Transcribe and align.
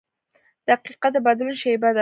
•دقیقه 0.67 1.07
د 1.13 1.17
بدلون 1.25 1.55
شیبه 1.61 1.87
ده. 1.89 1.89